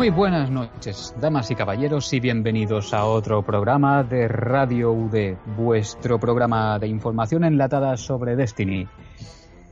[0.00, 6.18] Muy buenas noches, damas y caballeros, y bienvenidos a otro programa de Radio UD, vuestro
[6.18, 8.88] programa de información enlatada sobre Destiny.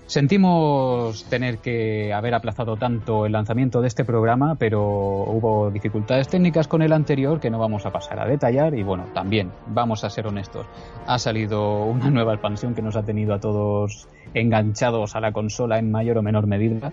[0.09, 6.67] Sentimos tener que haber aplazado tanto el lanzamiento de este programa, pero hubo dificultades técnicas
[6.67, 10.11] con el anterior que no vamos a pasar a detallar y bueno, también vamos a
[10.11, 10.65] ser honestos.
[11.07, 15.79] Ha salido una nueva expansión que nos ha tenido a todos enganchados a la consola
[15.79, 16.91] en mayor o menor medida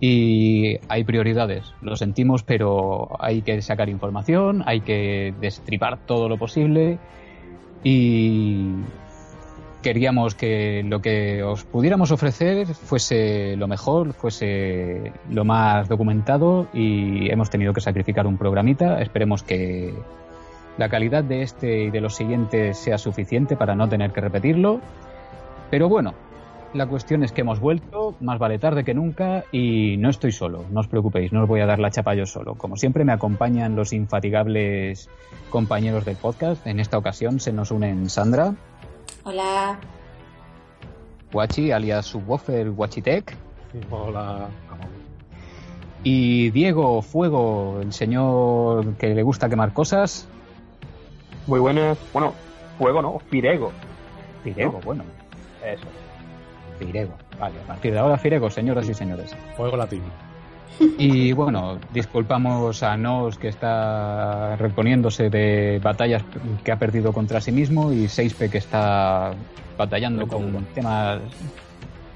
[0.00, 6.38] y hay prioridades, lo sentimos, pero hay que sacar información, hay que destripar todo lo
[6.38, 6.98] posible
[7.82, 8.70] y
[9.84, 17.30] queríamos que lo que os pudiéramos ofrecer fuese lo mejor, fuese lo más documentado y
[17.30, 19.02] hemos tenido que sacrificar un programita.
[19.02, 19.92] Esperemos que
[20.78, 24.80] la calidad de este y de los siguientes sea suficiente para no tener que repetirlo.
[25.70, 26.14] Pero bueno,
[26.72, 30.64] la cuestión es que hemos vuelto, más vale tarde que nunca y no estoy solo,
[30.70, 32.54] no os preocupéis, no os voy a dar la chapa yo solo.
[32.54, 35.10] Como siempre me acompañan los infatigables
[35.50, 36.66] compañeros del podcast.
[36.66, 38.54] En esta ocasión se nos unen Sandra.
[39.24, 39.78] Hola.
[41.32, 43.36] Guachi, alias Subwoofer Guachitec.
[43.90, 44.48] Hola.
[46.02, 50.28] Y Diego Fuego, el señor que le gusta quemar cosas.
[51.46, 51.98] Muy buenas.
[52.12, 52.34] Bueno,
[52.78, 53.72] fuego no, Firego.
[54.42, 55.04] Firego, bueno.
[55.64, 55.86] Eso.
[56.78, 57.14] Firego.
[57.40, 59.34] Vale, a partir de ahora Firego, señoras y señores.
[59.56, 60.04] Fuego latino.
[60.98, 66.22] Y bueno, disculpamos a Nos que está reponiéndose de batallas
[66.62, 69.32] que ha perdido contra sí mismo y Seispe que está
[69.76, 71.20] batallando con temas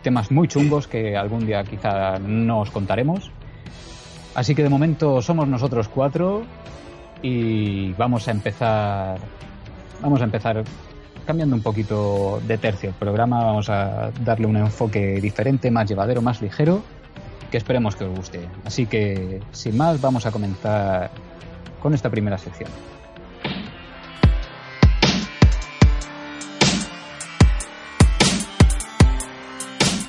[0.02, 3.30] temas muy chungos que algún día quizá no os contaremos.
[4.34, 6.42] Así que de momento somos nosotros cuatro
[7.22, 9.18] y vamos a empezar
[10.00, 10.62] vamos a empezar
[11.26, 16.22] cambiando un poquito de tercio el programa, vamos a darle un enfoque diferente, más llevadero,
[16.22, 16.82] más ligero
[17.50, 18.48] que esperemos que os guste.
[18.64, 21.10] Así que, sin más, vamos a comenzar
[21.80, 22.70] con esta primera sección.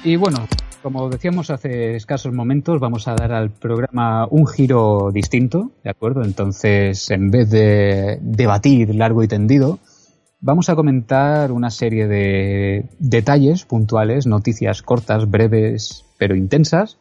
[0.03, 0.47] Y bueno,
[0.81, 6.23] como decíamos hace escasos momentos, vamos a dar al programa un giro distinto, ¿de acuerdo?
[6.23, 9.79] Entonces, en vez de debatir largo y tendido,
[10.39, 16.97] vamos a comentar una serie de detalles puntuales, noticias cortas, breves, pero intensas,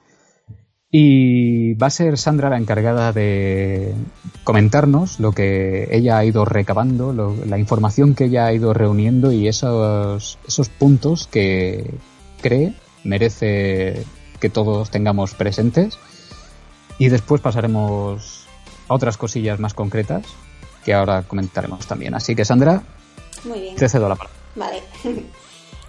[0.90, 3.94] y va a ser Sandra la encargada de
[4.42, 9.48] comentarnos lo que ella ha ido recabando, la información que ella ha ido reuniendo y
[9.48, 11.94] esos, esos puntos que
[12.40, 12.72] cree
[13.04, 14.04] merece
[14.40, 15.98] que todos tengamos presentes.
[16.98, 18.46] Y después pasaremos
[18.88, 20.24] a otras cosillas más concretas
[20.84, 22.14] que ahora comentaremos también.
[22.14, 22.82] Así que Sandra,
[23.44, 23.76] Muy bien.
[23.76, 24.38] te cedo la palabra.
[24.56, 24.82] Vale.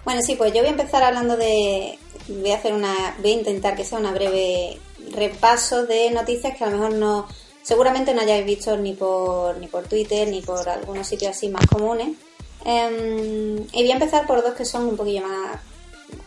[0.04, 1.98] bueno, sí, pues yo voy a empezar hablando de.
[2.28, 3.16] Voy a hacer una.
[3.20, 4.78] Voy a intentar que sea una breve
[5.12, 7.26] repaso de noticias que a lo mejor no.
[7.62, 11.66] Seguramente no hayáis visto ni por, ni por Twitter ni por algunos sitios así más
[11.66, 12.16] comunes.
[12.64, 15.60] Em, y voy a empezar por dos que son un poquillo más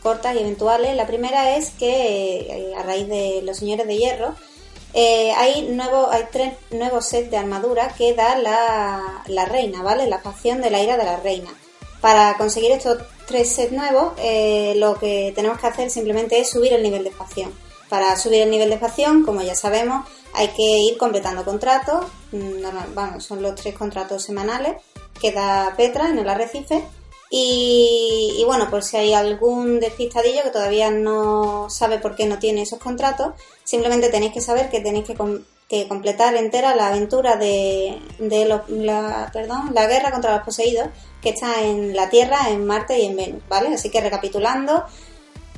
[0.01, 0.95] cortas y eventuales.
[0.95, 4.35] La primera es que eh, a raíz de los señores de hierro
[4.93, 10.07] eh, hay nuevo, hay tres nuevos sets de armadura que da la, la reina, ¿vale?
[10.07, 11.49] La facción de la ira de la reina.
[11.99, 16.73] Para conseguir estos tres sets nuevos, eh, lo que tenemos que hacer simplemente es subir
[16.73, 17.51] el nivel de facción.
[17.93, 20.03] Para subir el nivel de facción, como ya sabemos,
[20.33, 22.05] hay que ir completando contratos.
[22.31, 24.77] mm, normal- Vamos, son los tres contratos semanales
[25.21, 26.83] que da Petra en el arrecife.
[27.29, 32.63] Y, bueno, por si hay algún despistadillo que todavía no sabe por qué no tiene
[32.63, 37.35] esos contratos, simplemente tenéis que saber que tenéis que, com- que completar entera la aventura
[37.35, 38.63] de, la,
[39.71, 40.87] la guerra contra los poseídos
[41.21, 43.75] que está en la Tierra, en Marte y en Venus, ¿vale?
[43.75, 44.83] Así que recapitulando,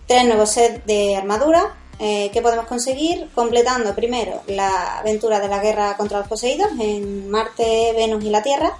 [0.05, 5.59] tres nuevos sets de armadura eh, que podemos conseguir completando primero la aventura de la
[5.59, 8.77] guerra contra los poseídos en Marte, Venus y la Tierra.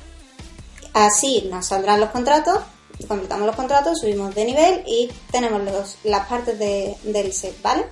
[0.94, 2.60] Así nos saldrán los contratos,
[3.08, 7.86] completamos los contratos, subimos de nivel y tenemos las partes del set, ¿vale?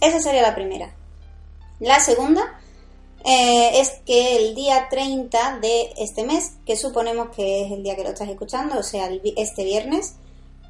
[0.00, 0.94] Esa sería la primera.
[1.80, 2.58] La segunda
[3.24, 7.96] eh, es que el día 30 de este mes, que suponemos que es el día
[7.96, 10.14] que lo estás escuchando, o sea, este viernes,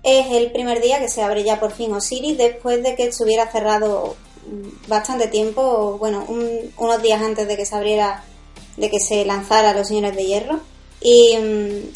[0.06, 3.50] es el primer día que se abre ya por fin Osiris después de que estuviera
[3.50, 4.14] cerrado
[4.86, 8.22] bastante tiempo, bueno, unos días antes de que se abriera,
[8.76, 10.60] de que se lanzara Los Señores de Hierro.
[10.98, 11.36] Y,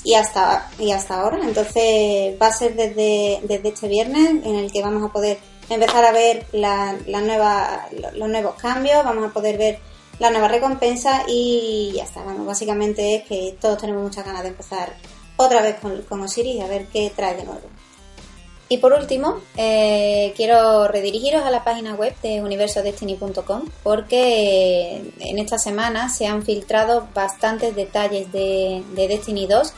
[0.04, 1.38] y, hasta, y hasta ahora.
[1.42, 6.04] Entonces va a ser desde, desde este viernes en el que vamos a poder empezar
[6.04, 9.78] a ver la, la nueva, los nuevos cambios, vamos a poder ver
[10.18, 12.22] la nueva recompensa y ya está.
[12.22, 14.94] básicamente es que todos tenemos muchas ganas de empezar
[15.36, 17.62] otra vez con, con Osiris y a ver qué trae de nuevo.
[18.72, 25.58] Y por último, eh, quiero redirigiros a la página web de universodestiny.com porque en esta
[25.58, 29.72] semana se han filtrado bastantes detalles de, de, Destiny 2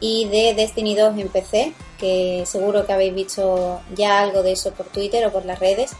[0.00, 4.72] y de Destiny 2 en PC, que seguro que habéis visto ya algo de eso
[4.72, 5.90] por Twitter o por las redes.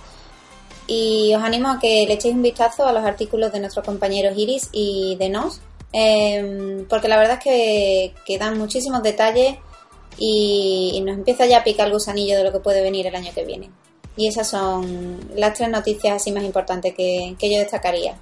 [0.86, 4.32] Y os animo a que le echéis un vistazo a los artículos de nuestros compañeros
[4.38, 5.60] Iris y de Nos,
[5.92, 7.44] eh, porque la verdad es
[8.24, 9.58] que dan muchísimos detalles
[10.20, 13.32] y, nos empieza ya a picar el gusanillo de lo que puede venir el año
[13.34, 13.70] que viene.
[14.16, 18.14] Y esas son las tres noticias así más importantes que, yo destacaría.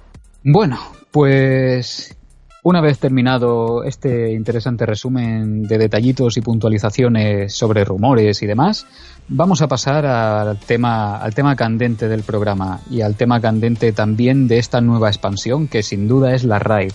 [0.43, 0.79] Bueno,
[1.11, 2.15] pues
[2.63, 8.85] una vez terminado este interesante resumen de detallitos y puntualizaciones sobre rumores y demás,
[9.27, 14.47] vamos a pasar al tema, al tema candente del programa y al tema candente también
[14.47, 16.93] de esta nueva expansión que sin duda es la RAID.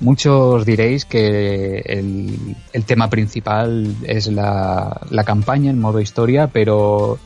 [0.00, 7.18] Muchos diréis que el, tema principal es la, campaña en modo historia, pero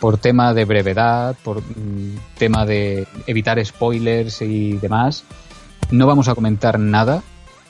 [0.00, 5.24] por tema de brevedad, por mm, tema de evitar spoilers y demás,
[5.90, 7.22] no vamos a comentar nada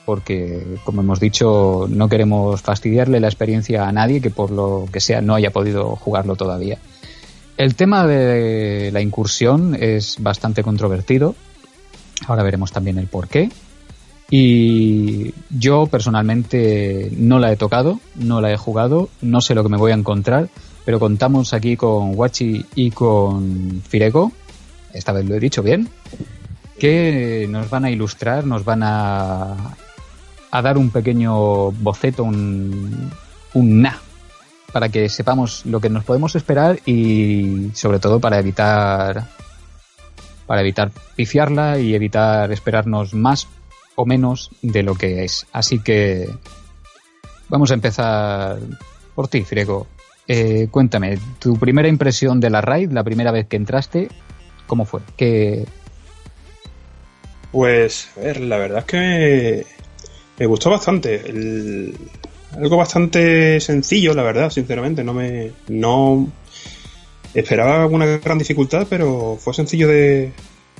[0.05, 4.99] porque, como hemos dicho, no queremos fastidiarle la experiencia a nadie que por lo que
[4.99, 6.79] sea no haya podido jugarlo todavía.
[7.57, 11.35] El tema de la incursión es bastante controvertido.
[12.25, 13.49] Ahora veremos también el por qué.
[14.29, 19.69] Y yo personalmente no la he tocado, no la he jugado, no sé lo que
[19.69, 20.49] me voy a encontrar,
[20.85, 24.31] pero contamos aquí con Wachi y con Fireko,
[24.93, 25.89] esta vez lo he dicho bien,
[26.77, 29.75] que nos van a ilustrar, nos van a,
[30.51, 33.11] a dar un pequeño boceto, un,
[33.53, 33.99] un na,
[34.71, 39.27] para que sepamos lo que nos podemos esperar y sobre todo para evitar
[40.45, 43.47] para evitar pifiarla y evitar esperarnos más
[43.99, 45.45] o menos de lo que es.
[45.51, 46.29] Así que
[47.49, 48.57] vamos a empezar
[49.13, 49.87] por ti, Friego.
[50.25, 54.07] Eh, cuéntame, tu primera impresión de la raid, la primera vez que entraste,
[54.67, 55.01] ¿cómo fue?
[55.17, 55.65] ¿Qué...
[57.51, 59.65] Pues, a ver, la verdad es que
[60.37, 61.23] me, gustó bastante.
[62.55, 65.03] algo bastante sencillo, la verdad, sinceramente.
[65.03, 65.51] No me.
[65.67, 66.31] No.
[67.33, 70.31] Esperaba una gran dificultad, pero fue sencillo de,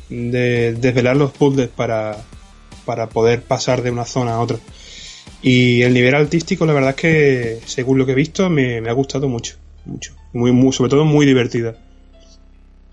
[0.10, 2.18] de desvelar los puzzles para,
[2.90, 4.58] para poder pasar de una zona a otra.
[5.44, 8.94] Y el nivel artístico, la verdad es que, según lo que he visto, me, ha
[8.94, 9.58] gustado mucho.
[9.86, 11.76] mucho muy, sobre todo muy divertida.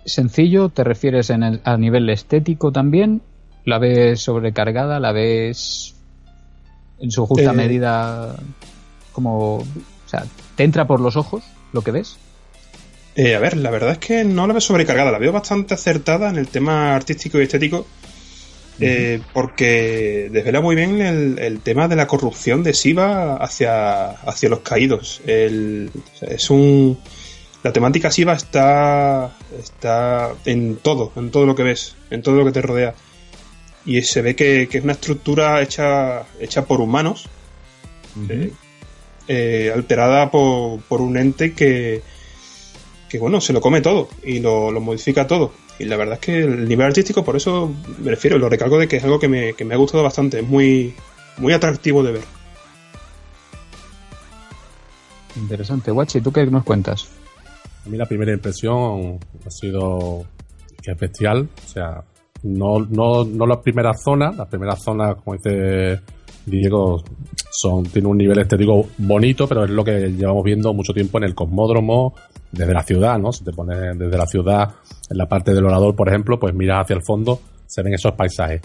[0.04, 3.22] Sencillo, ¿te refieres en el, a nivel estético también?
[3.64, 5.00] ¿La ves sobrecargada?
[5.00, 5.94] ¿La ves
[6.98, 8.36] en su justa eh, medida
[9.12, 9.60] como...
[9.60, 9.64] O
[10.04, 10.26] sea,
[10.56, 11.42] ¿te entra por los ojos
[11.72, 12.18] lo que ves?
[13.14, 16.28] Eh, a ver, la verdad es que no la veo sobrecargada, la veo bastante acertada
[16.28, 17.86] en el tema artístico y estético
[18.80, 24.60] eh, porque desvela muy bien el, tema de la corrupción de Siva hacia, hacia los
[24.60, 25.20] caídos.
[25.26, 26.98] es un.
[27.62, 32.44] La temática Siva está, está en todo, en todo lo que ves, en todo lo
[32.44, 32.94] que te rodea.
[33.84, 37.28] Y se ve que, es una estructura hecha, hecha por humanos,
[38.28, 38.52] eh,
[39.26, 42.02] eh, alterada por, por, un ente que,
[43.08, 46.20] que, bueno, se lo come todo y lo, lo modifica todo y la verdad es
[46.20, 49.28] que el nivel artístico, por eso me refiero, lo recalco de que es algo que
[49.28, 50.94] me, que me ha gustado bastante, es muy,
[51.38, 52.24] muy atractivo de ver.
[55.36, 55.90] Interesante.
[55.90, 57.08] Guachi, ¿tú qué nos cuentas?
[57.84, 60.24] A mí la primera impresión ha sido
[60.82, 61.48] que es bestial.
[61.64, 62.04] O sea,
[62.42, 66.00] no, no, no las primeras zonas, las primeras zonas, como dice
[66.46, 67.02] Diego,
[67.56, 71.24] son, tiene un nivel estético bonito, pero es lo que llevamos viendo mucho tiempo en
[71.24, 72.14] el cosmódromo,
[72.52, 73.32] desde la ciudad, ¿no?
[73.32, 74.74] Si te pones desde la ciudad,
[75.08, 78.12] en la parte del orador, por ejemplo, pues miras hacia el fondo, se ven esos
[78.12, 78.60] paisajes.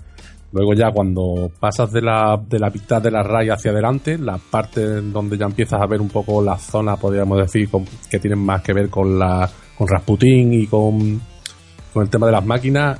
[0.51, 4.38] Luego ya cuando pasas de la, de la mitad de la raya hacia adelante, la
[4.38, 7.69] parte donde ya empiezas a ver un poco la zona, podríamos decir,
[8.10, 11.21] que tienen más que ver con la con Rasputin y con,
[11.93, 13.00] con el tema de las máquinas,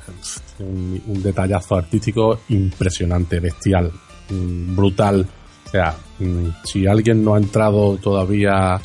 [0.58, 3.92] un, un detallazo artístico impresionante, bestial,
[4.30, 5.26] mm, brutal
[5.72, 8.80] sea, mm, si alguien no ha entrado todavía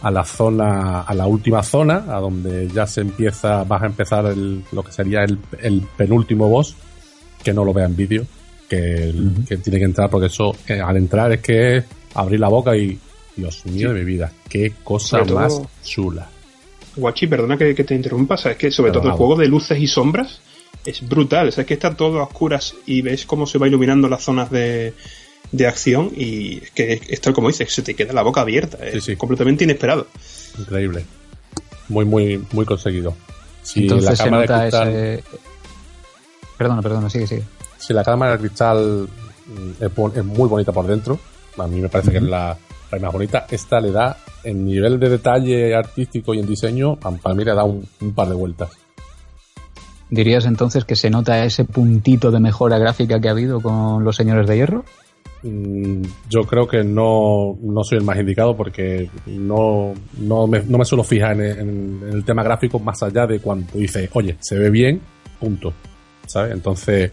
[0.00, 4.26] a la zona, a la última zona, a donde ya se empieza, vas a empezar
[4.26, 6.76] el, lo que sería el, el penúltimo boss,
[7.42, 8.26] que no lo vea en vídeo,
[8.68, 9.12] que,
[9.48, 11.82] que tiene que entrar, porque eso, eh, al entrar es que
[12.14, 12.98] abrir la boca y,
[13.36, 16.28] Dios mío de mi vida, qué cosa todo- más chula.
[16.96, 19.86] Guachi, perdona que, que te interrumpa, sabes que sobre todo el juego de luces y
[19.86, 20.40] sombras
[20.84, 24.24] es brutal, sabes que está todo a oscuras y ves cómo se va iluminando las
[24.24, 24.94] zonas de,
[25.52, 28.78] de acción y es que es tal como dices, se te queda la boca abierta,
[28.84, 29.16] es Sí, sí.
[29.16, 30.06] completamente inesperado.
[30.58, 31.04] Increíble.
[31.88, 33.14] Muy, muy, muy conseguido.
[33.62, 35.24] Si Entonces la se cámara de nota cristal, ese...
[36.58, 37.44] Perdona, perdona, sigue, sigue.
[37.78, 39.08] si la cámara de cristal
[39.46, 39.84] mm,
[40.18, 41.18] es, muy bonita por dentro,
[41.56, 42.56] a mí me parece que es la,
[42.90, 47.10] la más bonita, esta le da en nivel de detalle artístico y en diseño, pa-
[47.12, 48.70] para mí le da un, un par de vueltas.
[50.10, 54.16] ¿Dirías entonces que se nota ese puntito de mejora gráfica que ha habido con los
[54.16, 54.84] señores de hierro?
[55.42, 60.78] Mm, Yo creo que no, no soy el más indicado porque no, no, me, no
[60.78, 64.36] me suelo fijar en, en- en el tema gráfico más allá de cuando dice, oye,
[64.40, 65.00] se ve bien,
[65.38, 65.72] punto.
[66.26, 66.52] ¿Sabes?
[66.52, 67.12] Entonces,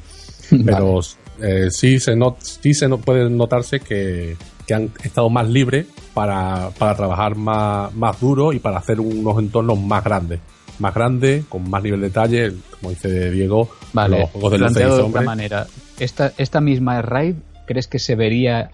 [0.66, 1.00] pero
[1.42, 4.36] eh, sí se, not, sí se no- puede notarse que,
[4.68, 9.38] que han estado más libres para, para trabajar más, más duro y para hacer unos
[9.40, 10.40] entornos más grandes.
[10.80, 14.86] Más grandes, con más nivel de detalle, como dice Diego, Vale, los juegos de de
[14.88, 15.68] otra manera.
[16.00, 17.36] Esta, esta misma raid,
[17.66, 18.72] ¿crees que se vería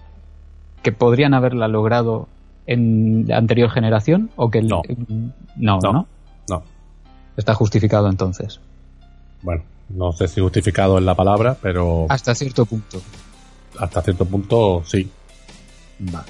[0.82, 2.28] que podrían haberla logrado
[2.66, 4.30] en la anterior generación?
[4.36, 4.82] ¿O que el- No.
[5.56, 5.92] no, No.
[5.92, 6.06] no?
[6.48, 6.62] No,
[7.36, 8.60] Está justificado entonces.
[9.42, 13.00] bueno, no sé si justificado es la palabra, pero Hasta cierto punto.
[13.78, 15.08] hasta cierto punto sí.
[15.98, 16.26] Vale.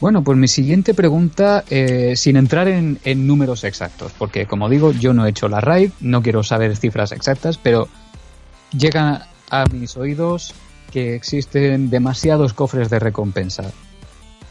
[0.00, 4.92] Bueno, pues mi siguiente pregunta, eh, sin entrar en, en números exactos, porque como digo,
[4.92, 7.88] yo no he hecho la RAID, no quiero saber cifras exactas, pero
[8.76, 10.54] llega a mis oídos
[10.90, 13.70] que existen demasiados cofres de recompensa.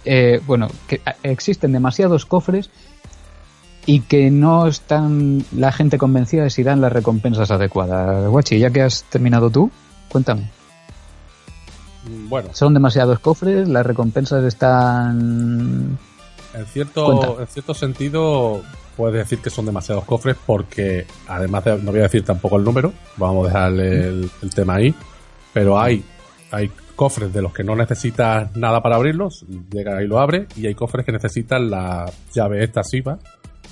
[0.05, 2.69] Eh, bueno, que a- existen demasiados cofres
[3.85, 8.29] y que no están la gente convencida de si dan las recompensas adecuadas.
[8.29, 9.71] Guachi, ya que has terminado tú,
[10.09, 10.49] cuéntame.
[12.29, 15.97] Bueno, Son demasiados cofres, las recompensas están...
[16.53, 17.41] en cierto, Cuenta.
[17.41, 18.61] en cierto sentido
[18.95, 22.63] puedes decir que son demasiados cofres porque además de, no voy a decir tampoco el
[22.63, 24.95] número, vamos a dejar el, el tema ahí,
[25.53, 26.03] pero hay,
[26.51, 30.67] hay cofres de los que no necesitas nada para abrirlos, llega y lo abre, y
[30.67, 33.19] hay cofres que necesitan la llave esta SIVA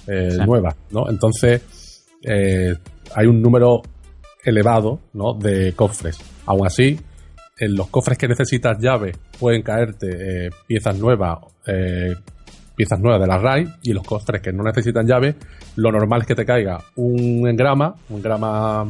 [0.07, 1.09] eh, nueva, ¿no?
[1.09, 2.75] Entonces eh,
[3.15, 3.81] hay un número
[4.43, 5.33] elevado, ¿no?
[5.33, 6.19] De cofres.
[6.45, 6.99] Aún así,
[7.57, 12.15] en los cofres que necesitas llave pueden caerte eh, piezas nuevas, eh,
[12.75, 15.35] piezas nuevas de la RAID, y en los cofres que no necesitan llave,
[15.77, 18.85] lo normal es que te caiga un engrama, un engrama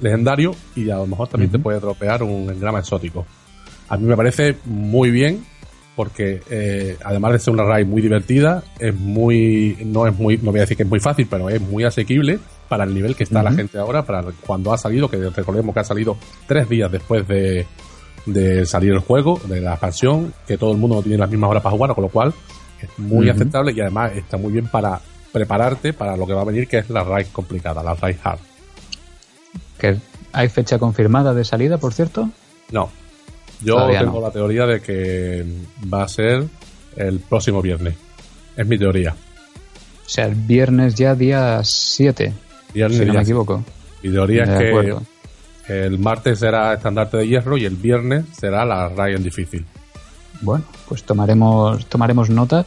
[0.00, 3.26] legendario, y a lo mejor también te puede dropear un engrama exótico.
[3.88, 5.44] A mí me parece muy bien,
[5.96, 10.52] porque eh, además de ser una RAID muy divertida, es muy, no es muy, no
[10.52, 12.38] voy a decir que es muy fácil, pero es muy asequible
[12.68, 15.80] para el nivel que está la gente ahora, para cuando ha salido, que recordemos que
[15.80, 17.66] ha salido tres días después de,
[18.26, 21.50] de salir el juego, de la expansión, que todo el mundo no tiene las mismas
[21.50, 22.32] horas para jugar, con lo cual
[22.80, 25.00] es muy aceptable y además está muy bien para
[25.32, 28.38] prepararte para lo que va a venir, que es la RAID complicada, la RAID hard.
[29.78, 29.96] Que
[30.32, 32.28] ¿Hay fecha confirmada de salida, por cierto?
[32.70, 32.90] No,
[33.62, 34.26] yo Todavía tengo no.
[34.26, 35.44] la teoría de que
[35.92, 36.44] va a ser
[36.96, 37.94] el próximo viernes.
[38.56, 39.12] Es mi teoría.
[39.12, 42.32] O sea, el viernes ya día 7,
[42.74, 43.64] Viernes si no me equivoco.
[44.02, 45.02] Mi teoría De es que acuerdo.
[45.68, 49.64] el martes será estandarte de hierro y el viernes será la Ryan difícil.
[50.42, 52.64] Bueno, pues tomaremos, tomaremos nota.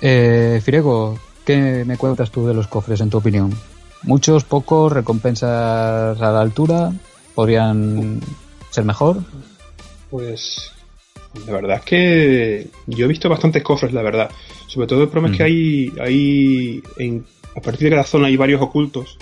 [0.00, 3.52] Eh, Firego, ¿qué me cuentas tú de los cofres en tu opinión?
[4.02, 6.92] ¿Muchos, pocos, recompensas a la altura?
[7.34, 8.20] ¿Podrían
[8.70, 9.18] ser mejor?
[10.10, 10.72] Pues
[11.46, 14.30] la verdad es que yo he visto bastantes cofres, la verdad.
[14.66, 17.24] Sobre todo el problema es que hay, hay en-
[17.56, 19.18] a partir de cada zona hay varios ocultos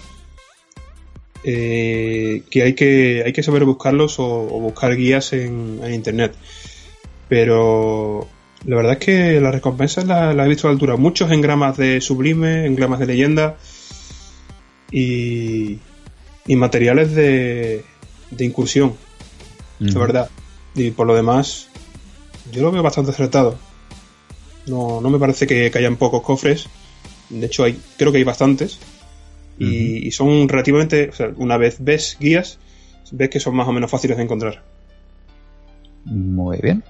[1.44, 6.34] eh, que hay que hay que saber buscarlos o, o buscar guías en, en internet.
[7.28, 8.28] Pero
[8.64, 10.96] la verdad es que las recompensas las las he visto a la altura.
[10.96, 13.56] Muchos engramas de sublime, engramas de leyenda
[14.90, 15.78] y,
[16.46, 17.84] y materiales de,
[18.30, 18.94] de incursión
[19.78, 20.30] la verdad.
[20.74, 21.68] Y por lo demás,
[22.52, 23.58] yo lo veo bastante acertado.
[24.66, 26.66] No, no me parece que, que hayan pocos cofres.
[27.30, 28.78] De hecho, hay, creo que hay bastantes.
[29.58, 31.08] Y, y son relativamente.
[31.08, 32.58] O sea, una vez ves guías,
[33.10, 34.62] ves que son más o menos fáciles de encontrar.
[36.04, 36.84] Muy bien.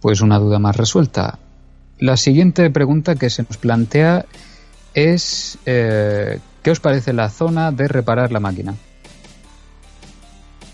[0.00, 1.38] Pues una duda más resuelta.
[1.98, 4.26] La siguiente pregunta que se nos plantea
[4.96, 8.74] es eh, ¿qué os parece la zona de reparar la máquina?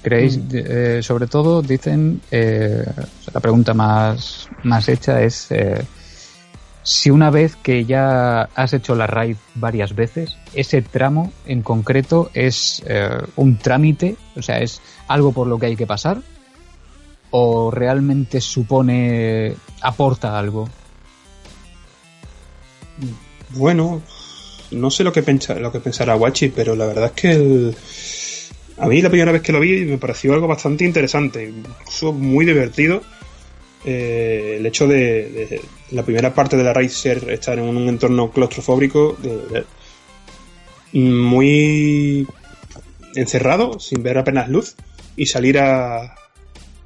[0.02, 2.82] ¿Creéis, eh, sobre todo, dicen, eh,
[3.30, 5.84] la pregunta más, más hecha es eh,
[6.82, 12.30] si una vez que ya has hecho la raid varias veces, ese tramo en concreto
[12.32, 12.82] es
[13.36, 16.22] un trámite, o sea, es algo por lo que hay que pasar,
[17.30, 20.70] o realmente supone, aporta algo.
[23.54, 24.02] Bueno,
[24.70, 27.76] no sé lo que, pensa, lo que pensará Wachi, pero la verdad es que el,
[28.78, 32.44] a mí la primera vez que lo vi me pareció algo bastante interesante, incluso muy
[32.44, 33.02] divertido.
[33.84, 38.30] Eh, el hecho de, la primera parte de la raid ser estar en un entorno
[38.30, 39.16] claustrofóbico
[40.92, 42.26] muy
[43.14, 44.76] encerrado, sin ver apenas luz,
[45.16, 46.14] y salir a,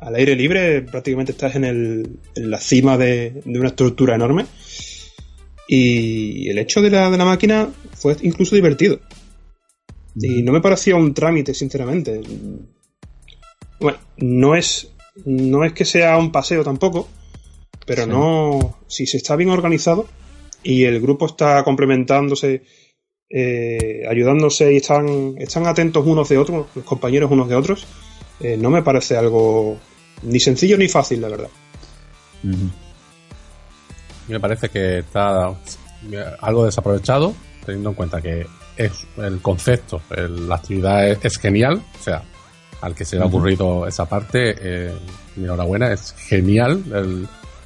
[0.00, 4.46] al aire libre, prácticamente estás en, el, en la cima de, de, una estructura enorme.
[5.68, 9.00] Y el hecho de la, de la máquina fue incluso divertido.
[10.14, 12.20] Y no me parecía un trámite, sinceramente.
[13.78, 14.92] Bueno, no es,
[15.25, 17.08] no es que sea un paseo tampoco,
[17.87, 18.78] pero no.
[18.87, 20.08] Si se está bien organizado
[20.62, 22.62] y el grupo está complementándose,
[23.28, 27.87] eh, ayudándose y están, están atentos unos de otros, los compañeros unos de otros,
[28.40, 29.78] eh, no me parece algo
[30.23, 31.50] ni sencillo ni fácil, la verdad.
[34.28, 35.54] Me parece que está
[36.40, 42.23] algo desaprovechado, teniendo en cuenta que es el concepto, la actividad es, genial, o sea,
[42.80, 44.92] al que se le ha ocurrido esa parte, eh,
[45.37, 46.83] enhorabuena, es genial,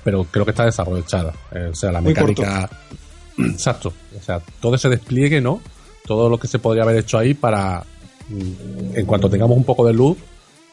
[0.04, 1.32] pero creo que está desaprovechada.
[1.52, 2.68] Eh, o sea, la mecánica.
[3.38, 3.92] Exacto.
[4.18, 5.60] O sea, todo ese despliegue, ¿no?
[6.06, 7.84] Todo lo que se podría haber hecho ahí para.
[8.28, 10.16] Mm, en cuanto tengamos un poco de luz,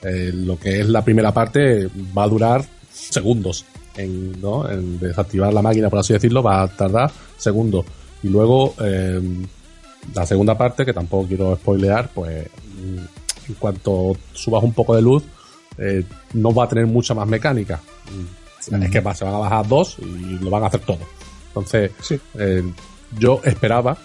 [0.01, 3.65] eh, lo que es la primera parte va a durar segundos.
[3.97, 4.69] En, ¿no?
[4.69, 7.85] en desactivar la máquina, por así decirlo, va a tardar segundos.
[8.23, 9.19] Y luego, eh,
[10.13, 12.47] la segunda parte, que tampoco quiero spoilear, pues
[13.47, 15.23] en cuanto subas un poco de luz,
[15.77, 17.79] eh, no va a tener mucha más mecánica.
[18.59, 20.99] Es que se van a bajar dos y lo van a hacer todo.
[21.47, 21.91] Entonces,
[22.37, 22.63] eh,
[23.17, 23.97] yo esperaba,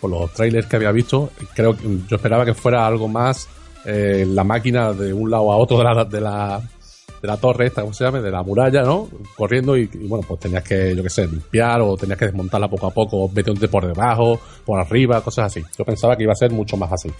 [0.00, 3.48] por los trailers que había visto, creo que yo esperaba que fuera algo más
[3.84, 6.60] eh, la máquina de un lado a otro de la, de la,
[7.26, 8.20] de la torre esta, ¿cómo se llama?
[8.20, 9.08] De la muralla, ¿no?
[9.36, 12.86] Corriendo y, bueno, pues tenías que, yo qué sé, limpiar o tenías que desmontarla poco
[12.86, 15.62] a poco, meterte por debajo, por arriba, cosas así.
[15.76, 17.10] Yo pensaba que iba a ser mucho más así.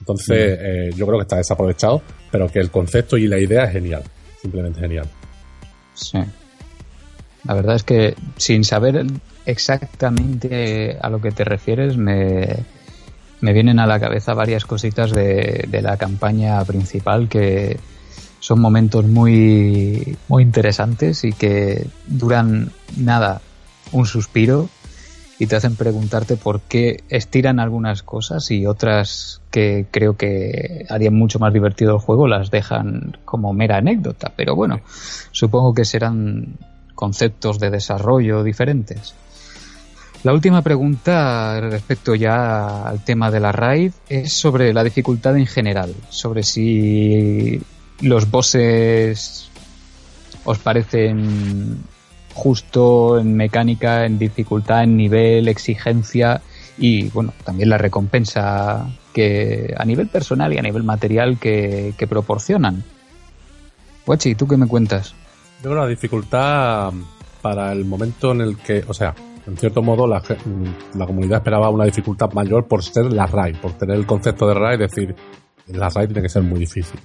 [0.00, 0.64] Entonces, mm.
[0.64, 4.02] eh, yo creo que está desaprovechado, pero que el concepto y la idea es genial.
[4.40, 5.06] Simplemente genial.
[5.94, 6.18] Sí.
[7.44, 9.04] La verdad es que sin saber
[9.44, 12.56] exactamente a lo que te refieres, me,
[13.40, 17.78] me vienen a la cabeza varias cositas de, de la campaña principal que,
[18.42, 23.40] son momentos muy, muy interesantes y que duran nada,
[23.92, 24.68] un suspiro
[25.38, 31.14] y te hacen preguntarte por qué estiran algunas cosas y otras que creo que harían
[31.14, 34.32] mucho más divertido el juego las dejan como mera anécdota.
[34.34, 34.80] Pero bueno,
[35.30, 36.56] supongo que serán
[36.96, 39.14] conceptos de desarrollo diferentes.
[40.24, 45.46] La última pregunta respecto ya al tema de la raid es sobre la dificultad en
[45.46, 47.62] general, sobre si
[48.02, 49.50] los bosses
[50.44, 51.78] os parecen
[52.34, 56.42] justo en mecánica, en dificultad, en nivel, exigencia
[56.78, 62.82] y bueno, también la recompensa que a nivel personal y a nivel material que, proporcionan.
[64.06, 65.14] Guachi, ¿tú qué me cuentas?
[65.62, 66.92] Yo creo la dificultad
[67.40, 69.14] para el momento en el que, o sea,
[69.46, 70.22] en cierto modo la,
[70.94, 74.54] la comunidad esperaba una dificultad mayor por ser la RAI, por tener el concepto de
[74.54, 75.14] RAI, es decir,
[75.68, 76.98] la RAI tiene que ser muy difícil.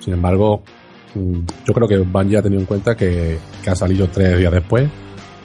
[0.00, 0.62] Sin embargo,
[1.14, 4.88] mm, yo creo que Bungie ha tenido en cuenta que, ha salido tres días después,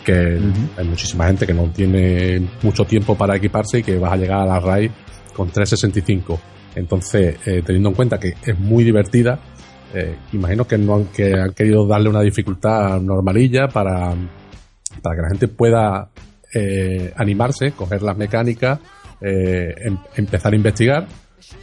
[0.06, 0.40] que
[0.78, 4.42] hay muchísima gente que no tiene mucho tiempo para equiparse y que vas a llegar
[4.42, 4.92] a la RAID
[5.36, 6.40] con 365.
[6.76, 9.40] Entonces, eh, teniendo en cuenta que es muy divertida,
[9.94, 14.14] eh, imagino que no han, que han querido darle una dificultad normalilla para,
[15.02, 16.10] para que la gente pueda
[16.54, 18.80] eh, animarse, coger las mecánicas,
[19.22, 21.08] em, empezar a investigar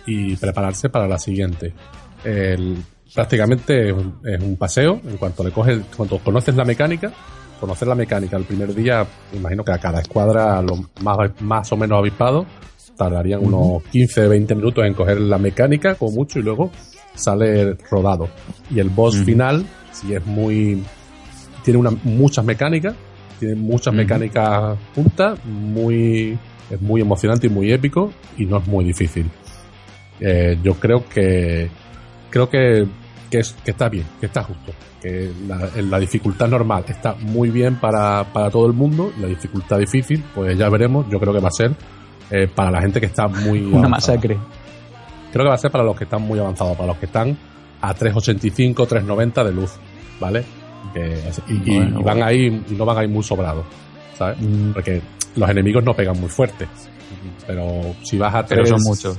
[0.06, 1.74] y prepararse para la siguiente
[3.14, 3.94] prácticamente es
[4.42, 5.00] un, paseo.
[5.08, 7.12] En cuanto le coges, cuando conoces la mecánica,
[7.58, 11.76] conocer la mecánica el primer día, imagino que a cada escuadra, lo más, más o
[11.76, 12.46] menos avispado,
[12.96, 16.70] tardarían unos 15, 20 minutos en coger la mecánica, como mucho, y luego
[17.14, 18.28] sale rodado.
[18.70, 20.82] Y el boss final, si es muy.
[21.64, 22.94] tiene una, muchas mecánicas,
[23.38, 26.38] tiene muchas mecánicas juntas, muy.
[26.70, 29.30] es muy emocionante y muy épico, y no es muy difícil.
[30.20, 31.70] Eh, yo creo que
[32.30, 32.86] creo que,
[33.30, 34.72] que, está bien, que está justo.
[35.00, 35.30] Que
[35.82, 39.12] la, dificultad normal está muy bien para, para todo el mundo.
[39.20, 41.06] La dificultad difícil, pues ya veremos.
[41.10, 41.72] Yo creo que va a ser
[42.30, 43.60] eh, para la gente que está muy.
[43.60, 44.38] Una masacre.
[45.32, 47.36] creo que va a ser para los que están muy avanzados, para los que están
[47.80, 49.72] a 385, 390 de luz,
[50.20, 50.44] ¿vale?
[51.48, 53.64] y, van ahí y no van ahí muy sobrados,
[54.16, 54.38] ¿sabes?
[54.40, 54.72] Mm.
[54.72, 55.00] Porque
[55.36, 56.66] los enemigos no pegan muy fuerte.
[57.46, 59.18] Pero si vas a Pero son muchos.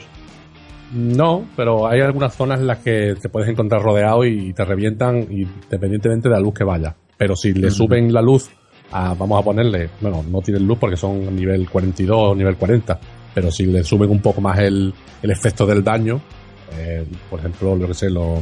[0.92, 5.26] No, pero hay algunas zonas en las que te puedes encontrar rodeado y te revientan
[5.32, 6.96] independientemente de la luz que vaya.
[7.18, 8.50] Pero si le suben la luz
[8.92, 13.00] a, vamos a ponerle, bueno, no tienen luz porque son nivel 42 o nivel 40,
[13.34, 16.20] pero si le suben un poco más el, el efecto del daño,
[16.78, 18.40] eh, por ejemplo, lo que sé, los,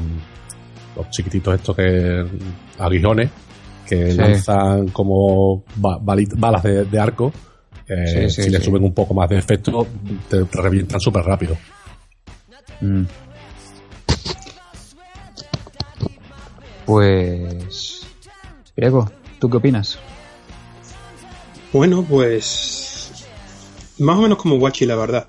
[0.95, 2.25] los chiquititos estos que
[2.79, 3.29] aguijones
[3.85, 7.33] que lanzan como balas de, arco,
[7.87, 9.87] eh, si le suben un poco más de efecto,
[10.29, 11.57] te revientan súper rápido.
[12.81, 13.03] Mm.
[16.85, 18.01] Pues.
[18.75, 19.99] Diego, ¿tú qué opinas?
[21.71, 23.27] Bueno, pues.
[23.99, 25.27] Más o menos como Wachi, la verdad.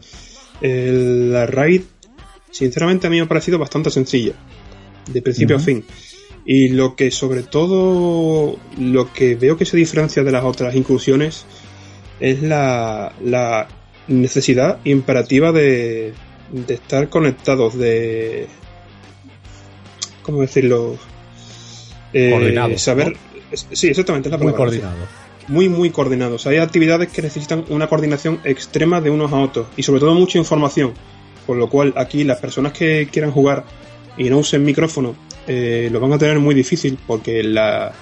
[0.60, 1.82] la raid,
[2.50, 4.32] sinceramente, a mí me ha parecido bastante sencilla.
[5.12, 5.84] De principio a fin.
[6.46, 11.44] Y lo que, sobre todo, lo que veo que se diferencia de las otras incursiones
[12.20, 13.68] es la, la
[14.08, 16.14] necesidad imperativa de,
[16.52, 18.46] de estar conectados, de.
[20.22, 20.96] ¿Cómo decirlo?
[22.12, 23.16] Eh, Saber.
[23.52, 24.58] Sí, exactamente, es la palabra.
[24.58, 25.06] Muy coordinado.
[25.48, 26.46] Muy, muy coordinados.
[26.46, 30.38] Hay actividades que necesitan una coordinación extrema de unos a otros y sobre todo mucha
[30.38, 30.92] información.
[31.46, 33.64] Por lo cual, aquí las personas que quieran jugar
[34.16, 35.16] y no usen micrófono
[35.48, 37.92] eh, lo van a tener muy difícil porque en, la,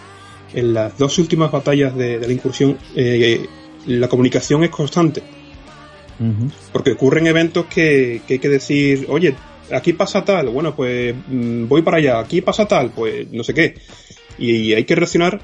[0.52, 3.46] en las dos últimas batallas de, la incursión eh,
[3.86, 5.22] la comunicación es constante
[6.72, 9.34] porque ocurren eventos que, hay que decir, oye,
[9.72, 13.54] aquí pasa tal, bueno, pues mm, voy para allá, aquí pasa tal, pues no sé
[13.54, 13.74] qué.
[14.38, 15.40] Y, hay que reaccionar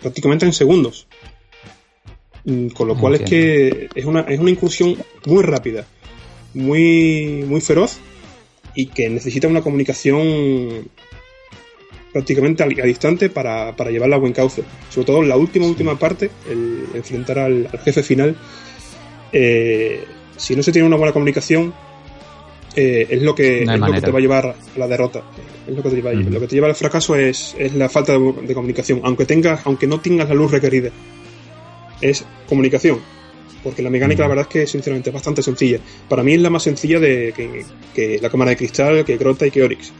[0.00, 1.06] prácticamente en segundos.
[2.44, 5.86] Mm, con lo cual es que es una, es una incursión muy rápida,
[6.52, 7.98] muy, muy feroz
[8.74, 10.88] y que necesita una comunicación
[12.12, 14.62] prácticamente a, distante para, para, llevarla a buen cauce.
[14.90, 18.36] Sobre todo en la última, última parte, el enfrentar al jefe final
[19.34, 20.04] eh,
[20.36, 21.74] si no se tiene una buena comunicación,
[22.76, 25.22] eh, es, lo que, te va a llevar a la derrota.
[25.66, 28.54] Es lo que te lleva, lo que te lleva al fracaso es, la falta de,
[28.54, 29.00] comunicación.
[29.02, 30.90] Aunque tengas, aunque no tengas la luz requerida,
[32.00, 33.00] es comunicación.
[33.64, 35.78] Porque la mecánica, la verdad es que sinceramente es bastante sencilla.
[36.08, 37.32] Para mí es la más sencilla de
[37.94, 39.92] que, la cámara de cristal, que Grota y que Oryx.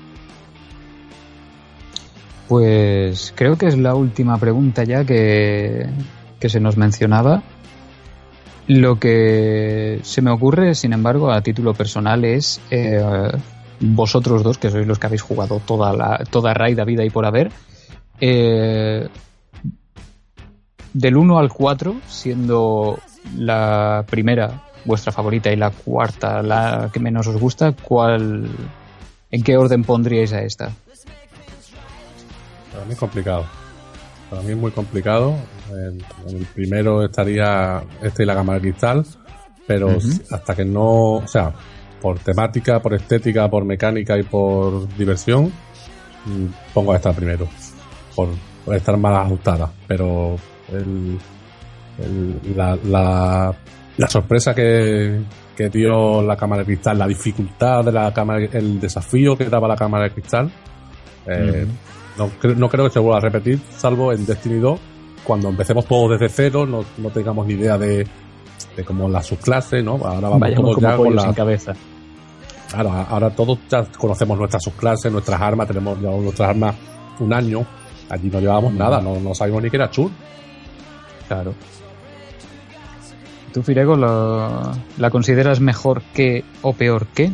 [2.47, 5.87] Pues creo que es la última pregunta ya que,
[6.38, 7.42] que se nos mencionaba.
[8.66, 13.31] Lo que se me ocurre, sin embargo, a título personal es eh,
[13.81, 17.11] vosotros dos, que sois los que habéis jugado toda la toda raid a vida y
[17.11, 17.53] por haber,
[18.20, 19.07] eh,
[20.94, 22.98] del 1 al 4, siendo
[23.37, 28.48] la primera vuestra favorita y la cuarta la que menos os gusta, ¿cuál,
[29.31, 30.72] ¿en qué orden pondríais a esta?
[32.72, 33.44] Para mí es complicado.
[34.31, 35.35] Para mí es muy complicado.
[35.70, 35.98] En,
[36.29, 39.05] el primero estaría este y la cámara de cristal,
[39.66, 39.88] pero
[40.31, 41.53] hasta que no, o sea,
[42.00, 45.46] por temática, por estética, por mecánica y por diversión,
[46.27, 47.48] mm, pongo a esta primero,
[48.14, 48.29] por,
[48.74, 49.70] estar más ajustada.
[49.87, 50.37] Pero
[50.70, 51.18] el,
[52.57, 52.77] la,
[53.96, 55.20] la, sorpresa que,
[55.57, 59.68] que dio la cámara de cristal, la dificultad de la cámara, el desafío que daba
[59.68, 60.50] la cámara de cristal,
[61.27, 61.66] eh,
[62.18, 64.81] no, no, creo que se vuelva a repetir, salvo en Destiny 2,
[65.24, 68.06] cuando empecemos todos desde cero, no, no tengamos ni idea de,
[68.76, 69.92] de como las subclases, ¿no?
[70.04, 71.74] Ahora vamos todos ya con la cabeza.
[72.70, 76.74] Claro, ahora todos ya conocemos nuestras subclases, nuestras armas, tenemos ya nuestras armas
[77.20, 77.64] un año,
[78.10, 78.78] allí no llevábamos mm.
[78.78, 80.10] nada, no, no sabíamos ni que era chur.
[81.28, 81.54] Claro.
[83.52, 87.30] ¿Tú, Firego, la consideras mejor que o peor que?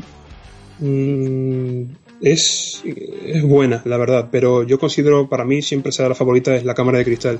[0.80, 6.54] Mm, es, es, buena, la verdad, pero yo considero, para mí siempre será la favorita
[6.54, 7.38] es la cámara de cristal.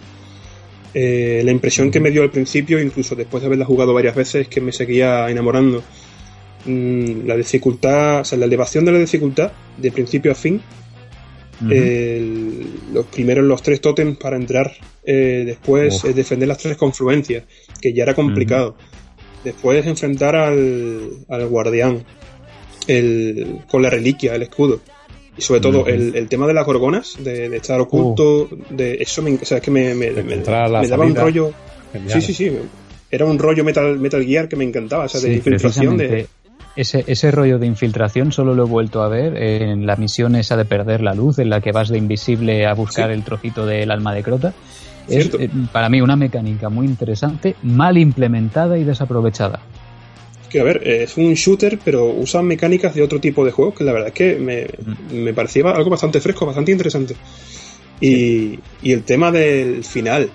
[0.93, 4.49] Eh, la impresión que me dio al principio, incluso después de haberla jugado varias veces,
[4.49, 5.83] que me seguía enamorando.
[6.65, 10.61] Mm, la dificultad, o sea, la elevación de la dificultad, de principio a fin.
[11.61, 14.73] los primeros, los tres tótems para entrar.
[15.05, 17.45] Eh, después defender las tres confluencias,
[17.81, 18.77] que ya era complicado.
[19.45, 22.05] Después enfrentar al, al guardián
[22.87, 24.81] el, con la reliquia, el escudo.
[25.41, 28.59] Y sobre todo el, tema de las gorgonas, de, estar oculto, uh.
[28.69, 31.51] de eso me, o sea, es que me, me, daba un rollo.
[32.09, 32.53] Sí, sí, sí.
[33.11, 36.27] Era un rollo Metal, Metal Gear que me encantaba, o sea, de infiltración de.
[36.77, 40.59] Ese, ese rollo de infiltración solo lo he vuelto a ver en la misión esa
[40.59, 43.91] de perder la luz, en la que vas de invisible a buscar el trocito del
[43.91, 44.53] alma de Crota.
[45.09, 49.61] Es eh, para mí una mecánica muy interesante, mal implementada y desaprovechada.
[50.51, 53.85] Que a ver, es un shooter, pero usa mecánicas de otro tipo de juegos que
[53.85, 54.67] la verdad es que me,
[55.13, 57.17] me parecía algo bastante fresco, bastante interesante.
[58.01, 60.31] Y, y el tema del final,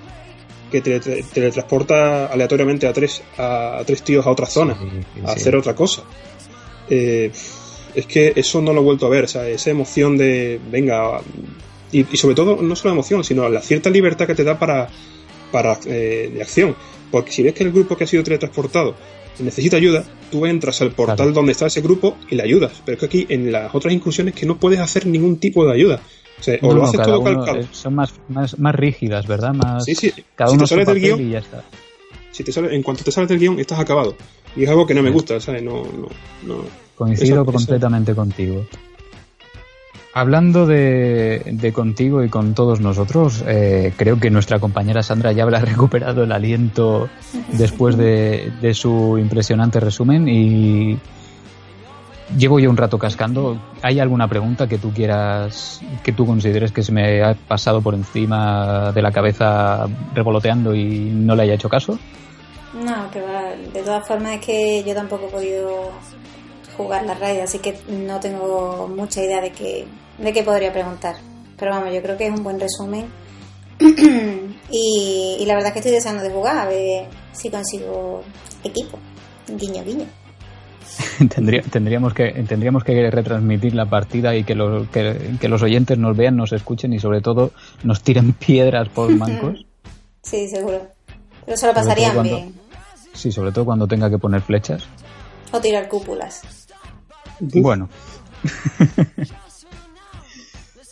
[0.71, 4.77] que te teletransporta aleatoriamente a tres, a, tres tíos a otra zona,
[5.25, 6.03] a hacer otra cosa.
[6.89, 7.31] Eh,
[7.93, 11.21] es que eso no lo he vuelto a ver, o sea, esa emoción de, venga,
[11.91, 14.89] y, sobre todo, no solo emoción, sino la cierta libertad que te da para,
[15.51, 16.75] para eh, de acción.
[17.09, 18.95] Porque si ves que el grupo que ha sido teletransportado
[19.39, 22.81] necesita ayuda, tú entras al portal donde está ese grupo y le ayudas.
[22.85, 25.73] Pero es que aquí en las otras incursiones que no puedes hacer ningún tipo de
[25.73, 25.99] ayuda.
[26.61, 27.63] O, lo haces todo calcado.
[27.71, 29.53] Son más, más, más, rígidas, ¿verdad?
[29.53, 30.11] Más, sí, sí.
[30.35, 31.63] Cada si uno te sales del guion, y ya está.
[32.31, 34.15] Si te sale, en cuanto te sales del guion, estás acabado.
[34.55, 35.63] Y es algo que no me gusta, ¿sabes?
[35.63, 36.07] No, no,
[36.43, 36.65] no.
[36.95, 38.65] Coincido completamente contigo.
[40.17, 45.43] Hablando de, de, contigo y con todos nosotros, eh, creo que nuestra compañera Sandra ya
[45.43, 47.09] habrá recuperado el aliento
[47.51, 50.97] después de, de su impresionante resumen y
[52.37, 53.59] llevo yo un rato cascando.
[53.81, 57.93] ¿Hay alguna pregunta que tú quieras, que tú consideres que se me ha pasado por
[57.93, 61.99] encima de la cabeza revoloteando y no le haya hecho caso?
[62.73, 63.49] No, que va.
[63.49, 65.91] De todas formas es que yo tampoco he podido
[66.77, 69.85] jugar la raid, así que no tengo mucha idea de qué,
[70.17, 71.15] de qué podría preguntar.
[71.57, 73.05] Pero vamos, yo creo que es un buen resumen.
[74.69, 78.23] y, la verdad es que estoy deseando de jugar, a ver si consigo
[78.63, 78.97] equipo.
[79.47, 80.05] Guiño, guiño.
[81.71, 84.53] tendríamos que tendríamos que retransmitir la partida y que,
[85.39, 87.51] que, los oyentes nos vean, nos escuchen y sobre todo
[87.83, 89.65] nos tiren piedras por mancos.
[90.23, 90.87] sí, seguro.
[91.45, 92.53] Pero se lo pasarían bien.
[93.13, 94.83] Sí, sobre todo cuando tenga que poner flechas.
[95.51, 96.41] O tirar cúpulas.
[97.39, 97.87] Bueno.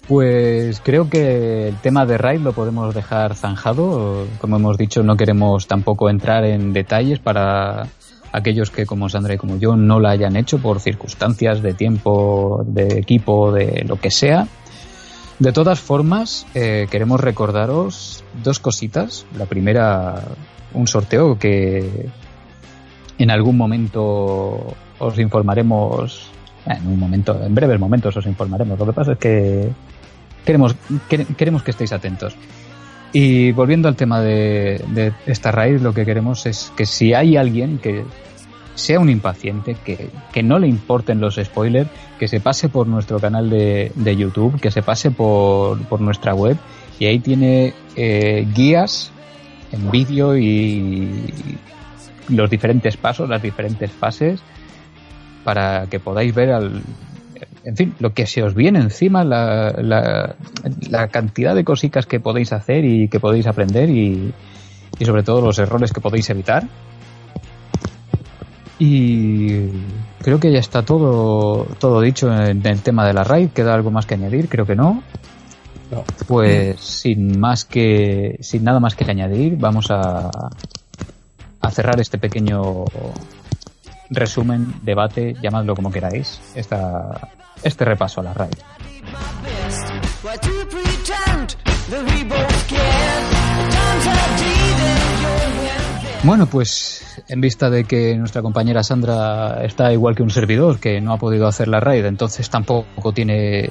[0.08, 4.28] Pues creo que el tema de Raid lo podemos dejar zanjado.
[4.40, 7.88] Como hemos dicho, no queremos tampoco entrar en detalles para
[8.34, 12.64] aquellos que como Sandra y como yo no la hayan hecho por circunstancias de tiempo,
[12.68, 14.48] de equipo, de lo que sea.
[15.40, 19.26] De todas formas, eh, queremos recordaros dos cositas.
[19.38, 20.22] La primera,
[20.74, 22.10] un sorteo que
[23.18, 26.30] en algún momento os informaremos
[26.66, 28.80] en un momento, en breves momentos os informaremos.
[28.80, 29.70] Lo que pasa es que
[30.46, 30.76] queremos,
[31.38, 32.36] queremos que estéis atentos.
[33.12, 37.78] Y volviendo al tema de, esta raíz, lo que queremos es que si hay alguien
[37.78, 38.04] que
[38.74, 43.20] sea un impaciente, que, que no le importen los spoilers, que se pase por nuestro
[43.20, 46.58] canal de, de YouTube, que se pase por, por, nuestra web
[47.00, 49.12] y ahí tiene eh, guías
[49.72, 51.12] en vídeo y
[52.30, 54.42] los diferentes pasos, las diferentes fases
[55.44, 56.82] para que podáis ver al,
[57.64, 62.52] en fin, lo que se os viene encima, la, la, cantidad de cositas que podéis
[62.52, 64.34] hacer y que podéis aprender y,
[65.00, 66.68] y, sobre todo los errores que podéis evitar.
[68.80, 69.68] Y
[70.22, 73.50] creo que ya está todo, todo dicho en el tema de la raid.
[73.50, 74.50] ¿Queda algo más que añadir?
[74.50, 75.02] Creo que no.
[76.28, 80.30] Pues sin más que, sin nada más que añadir, vamos a,
[81.62, 82.86] a cerrar este pequeño
[84.10, 87.32] resumen, debate, llamadlo como queráis, esta,
[87.64, 88.54] este repaso a la RAID.
[96.24, 101.02] Bueno, pues en vista de que nuestra compañera Sandra está igual que un servidor que
[101.02, 103.68] no ha podido hacer la raid, entonces tampoco tiene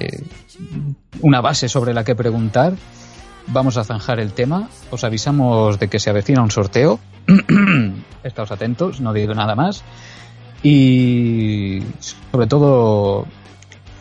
[1.21, 2.73] una base sobre la que preguntar,
[3.47, 4.69] vamos a zanjar el tema.
[4.91, 6.99] Os avisamos de que se avecina un sorteo.
[8.23, 9.83] Estáos atentos, no digo nada más.
[10.61, 11.81] Y
[12.31, 13.25] sobre todo,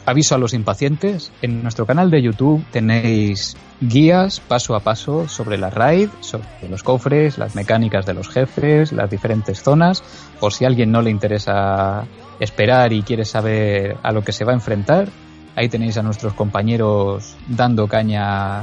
[0.07, 5.59] aviso a los impacientes, en nuestro canal de YouTube tenéis guías paso a paso sobre
[5.59, 10.03] la raid, sobre los cofres, las mecánicas de los jefes, las diferentes zonas,
[10.41, 12.05] por si a alguien no le interesa
[12.41, 15.09] esperar y quiere saber a lo que se va a enfrentar.
[15.55, 18.63] Ahí tenéis a nuestros compañeros dando caña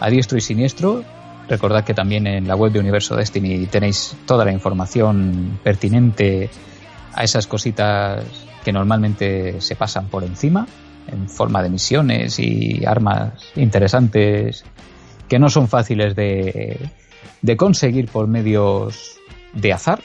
[0.00, 1.04] a diestro y siniestro.
[1.48, 6.50] Recordad que también en la web de Universo Destiny tenéis toda la información pertinente
[7.12, 8.24] a esas cositas
[8.64, 10.66] que normalmente se pasan por encima
[11.06, 14.64] en forma de misiones y armas interesantes
[15.28, 16.80] que no son fáciles de,
[17.42, 19.18] de conseguir por medios
[19.52, 20.00] de azar.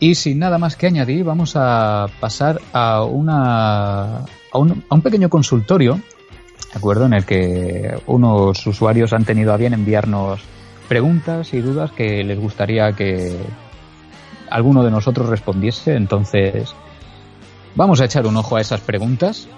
[0.00, 5.02] Y sin nada más que añadir, vamos a pasar a, una, a, un, a un
[5.02, 7.06] pequeño consultorio, ¿de acuerdo?
[7.06, 10.40] En el que unos usuarios han tenido a bien enviarnos
[10.88, 13.38] preguntas y dudas que les gustaría que,
[14.50, 15.94] alguno de nosotros respondiese.
[15.94, 16.74] Entonces,
[17.76, 19.48] vamos a echar un ojo a esas preguntas.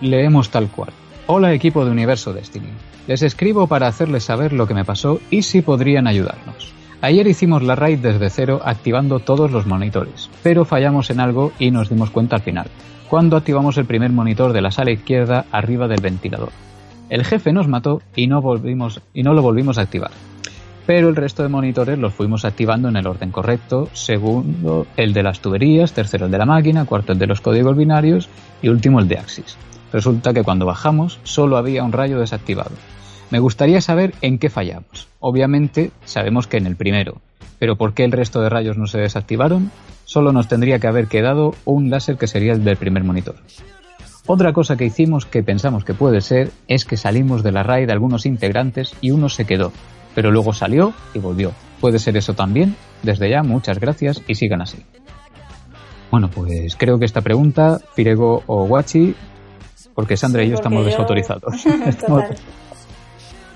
[0.00, 0.90] Leemos tal cual.
[1.26, 2.68] Hola equipo de Universo Destiny.
[3.06, 6.72] Les escribo para hacerles saber lo que me pasó y si podrían ayudarnos.
[7.02, 11.70] Ayer hicimos la raid desde cero activando todos los monitores, pero fallamos en algo y
[11.70, 12.66] nos dimos cuenta al final,
[13.08, 16.50] cuando activamos el primer monitor de la sala izquierda arriba del ventilador.
[17.08, 20.10] El jefe nos mató y no, volvimos, y no lo volvimos a activar.
[20.86, 25.22] Pero el resto de monitores los fuimos activando en el orden correcto, segundo el de
[25.22, 28.28] las tuberías, tercero el de la máquina, cuarto el de los códigos binarios
[28.62, 29.56] y último el de Axis.
[29.92, 32.72] Resulta que cuando bajamos solo había un rayo desactivado.
[33.30, 35.08] Me gustaría saber en qué fallamos.
[35.20, 37.20] Obviamente sabemos que en el primero,
[37.60, 39.70] pero ¿por qué el resto de rayos no se desactivaron?
[40.04, 43.36] Solo nos tendría que haber quedado un láser que sería el del primer monitor.
[44.26, 47.86] Otra cosa que hicimos que pensamos que puede ser es que salimos de la RAID
[47.86, 49.72] de algunos integrantes y uno se quedó,
[50.14, 51.52] pero luego salió y volvió.
[51.80, 52.76] ¿Puede ser eso también?
[53.02, 54.78] Desde ya, muchas gracias y sigan así.
[56.10, 59.14] Bueno, pues creo que esta pregunta, Pirego o Guachi,
[59.94, 61.54] porque Sandra y yo estamos desautorizados.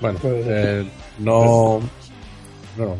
[0.01, 0.85] Bueno, eh,
[1.19, 1.79] no.
[2.75, 2.95] Bueno,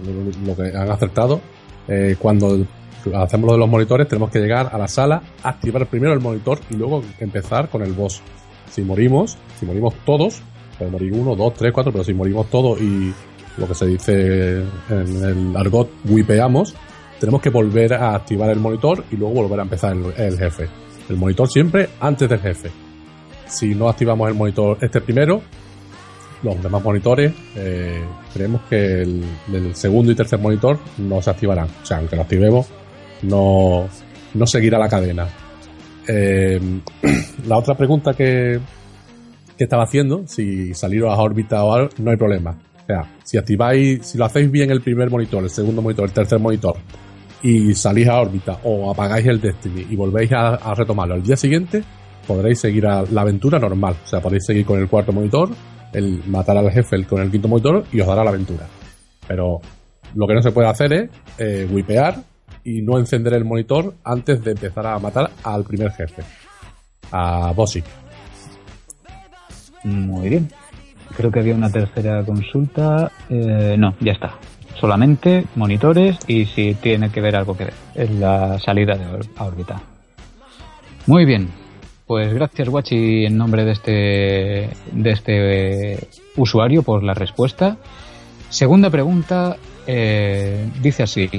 [0.45, 1.41] lo, que han acertado.
[1.89, 2.65] Eh, cuando
[3.13, 6.59] hacemos lo de los monitores, tenemos que llegar a la sala, activar primero el monitor
[6.69, 8.21] y luego empezar con el boss.
[8.71, 10.41] Si morimos, si morimos todos,
[10.77, 13.13] puede morir uno, dos, tres, cuatro, pero si morimos todos y
[13.57, 16.75] lo que se dice en el argot, wipeamos,
[17.19, 20.67] tenemos que volver a activar el monitor y luego volver a empezar el jefe.
[21.09, 22.71] El monitor siempre antes del jefe.
[23.47, 25.41] Si no activamos el monitor este primero,
[26.43, 31.67] los demás monitores, eh, creemos que el, segundo y tercer monitor no se activarán.
[31.81, 32.67] O sea, aunque lo activemos,
[33.21, 33.87] no,
[34.33, 35.27] no seguirá la cadena.
[36.07, 36.59] Eh,
[37.47, 38.59] la otra pregunta que,
[39.57, 42.57] que estaba haciendo, si saliros a órbita o algo, no hay problema.
[42.85, 46.11] O sea, si activáis, si lo hacéis bien el primer monitor, el segundo monitor, el
[46.11, 46.75] tercer monitor,
[47.41, 51.83] y salís a órbita o apagáis el Destiny y volvéis a, retomarlo al día siguiente,
[52.27, 53.95] podréis seguir a la aventura normal.
[54.03, 55.49] O sea, podéis seguir con el cuarto monitor,
[55.93, 58.67] el matar al jefe con el quinto monitor y os dará la aventura.
[59.27, 59.61] Pero
[60.13, 62.21] lo que no se puede hacer es eh, wipear
[62.63, 66.21] y no encender el monitor antes de empezar a matar al primer jefe,
[67.11, 67.83] a Bossy.
[69.83, 70.49] Muy bien.
[71.15, 73.11] Creo que había una tercera consulta.
[73.29, 74.35] Eh, no, ya está.
[74.79, 77.73] Solamente monitores y si tiene que ver algo que ver.
[77.93, 79.05] Es la salida de
[79.39, 79.81] órbita.
[81.07, 81.49] Muy bien.
[82.05, 87.77] Pues gracias, Guachi, en nombre de este, de este usuario por la respuesta.
[88.49, 89.55] Segunda pregunta,
[89.87, 91.29] eh, dice así.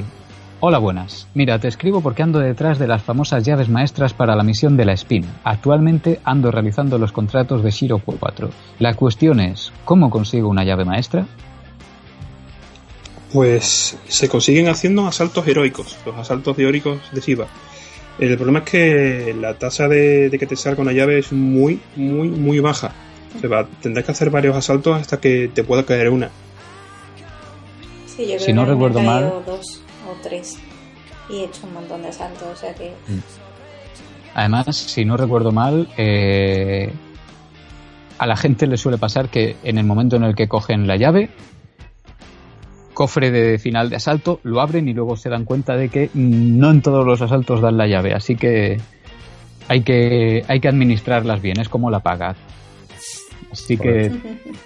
[0.59, 1.29] Hola, buenas.
[1.35, 4.87] Mira, te escribo porque ando detrás de las famosas llaves maestras para la misión de
[4.87, 5.27] la SPIN.
[5.45, 8.49] Actualmente ando realizando los contratos de Shiro 4.
[8.79, 11.27] La cuestión es, ¿cómo consigo una llave maestra?
[13.35, 17.49] Pues se consiguen haciendo asaltos heroicos, los asaltos teóricos de Shiva.
[18.19, 22.29] El problema es que la tasa de, que te salga una llave es muy, muy,
[22.29, 22.92] muy baja.
[23.37, 26.31] O sea, tendrás que hacer varios asaltos hasta que te pueda caer una.
[28.07, 29.31] Sí, yo creo si no recuerdo mal.
[29.45, 30.59] dos o tres.
[31.29, 32.90] Y he hecho un montón de asaltos, o sea que.
[33.09, 33.21] Mm.
[34.35, 36.92] Además, si no recuerdo mal, eh,
[38.19, 40.97] a la gente le suele pasar que en el momento en el que cogen la
[40.97, 41.31] llave,
[42.92, 46.71] cofre de final de asalto, lo abren y luego se dan cuenta de que no
[46.71, 48.79] en todos los asaltos dan la llave, así que
[49.69, 52.37] hay que, hay que administrarlas bien, es como la paga.
[53.51, 54.12] Así que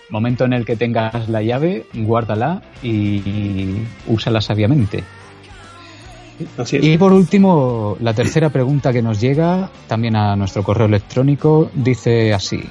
[0.09, 5.05] momento en el que tengas la llave, guárdala y úsala sabiamente.
[6.73, 12.33] Y por último, la tercera pregunta que nos llega, también a nuestro correo electrónico, dice
[12.33, 12.63] así.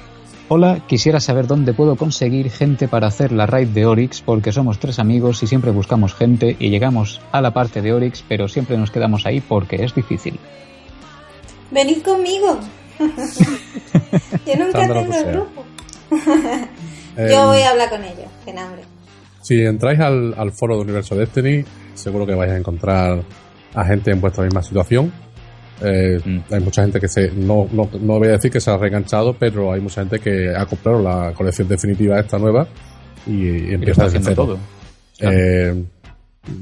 [0.48, 4.80] Hola, quisiera saber dónde puedo conseguir gente para hacer la raid de Oryx, porque somos
[4.80, 8.76] tres amigos y siempre buscamos gente y llegamos a la parte de Oryx, pero siempre
[8.76, 10.40] nos quedamos ahí porque es difícil.
[11.70, 12.58] Venid conmigo.
[14.46, 15.64] Yo nunca tengo el grupo.
[17.30, 18.82] Yo voy a hablar con ellos, en hambre.
[19.42, 23.22] Si entráis al, al foro de Universo Destiny, seguro que vais a encontrar
[23.74, 25.12] a gente en vuestra misma situación
[25.82, 26.38] eh, mm.
[26.52, 29.34] Hay mucha gente que se, no, no, no, voy a decir que se ha reenganchado,
[29.38, 32.68] pero hay mucha gente que ha comprado la colección definitiva esta nueva
[33.26, 34.58] y, empieza desde todo.
[35.20, 35.84] Eh,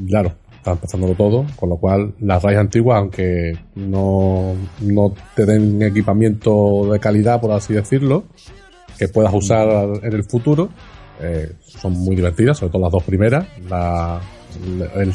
[0.08, 5.82] claro, está empezando todo, con lo cual las raids antiguas, aunque no, no te den
[5.82, 8.24] equipamiento de calidad, por así decirlo,
[8.98, 9.68] que puedas usar
[10.02, 10.68] en el futuro,
[11.20, 13.46] eh, son muy divertidas, sobre todo las dos primeras.
[13.68, 14.20] La,
[14.94, 15.14] el,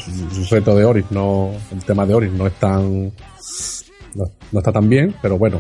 [0.50, 3.12] reto de Oris no, el tema de Oris no es tan
[4.16, 5.60] no, está tan bien, pero bueno,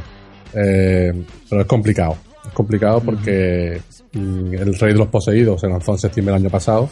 [0.54, 1.12] eh,
[1.50, 2.16] pero es complicado.
[2.46, 3.82] Es complicado porque
[4.14, 6.90] mm, el Rey de los Poseídos se lanzó en septiembre del año pasado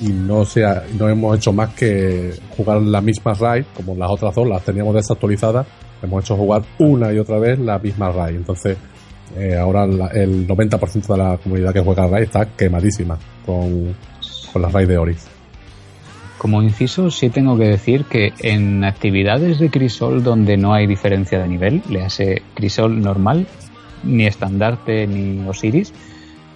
[0.00, 0.64] y no, se
[0.98, 4.94] no hemos hecho más que jugar la misma raid, como las otras dos las teníamos
[4.94, 5.66] desactualizadas,
[6.02, 8.36] hemos hecho jugar una y otra vez la misma raid.
[8.36, 8.76] Entonces,
[9.36, 13.94] eh, ahora el 90% de la comunidad que juega raid está quemadísima con,
[14.52, 15.33] con la raid de Oris.
[16.44, 21.38] Como inciso, sí tengo que decir que en actividades de Crisol donde no hay diferencia
[21.38, 23.46] de nivel, le hace Crisol normal,
[24.02, 25.94] ni estandarte ni Osiris,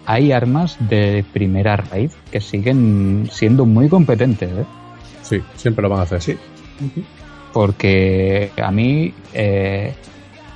[0.05, 4.51] hay armas de primera raid que siguen siendo muy competentes.
[4.51, 4.67] ¿eh?
[5.23, 6.21] Sí, siempre lo van a hacer.
[6.21, 6.37] Sí.
[7.55, 9.95] Porque a mí, eh,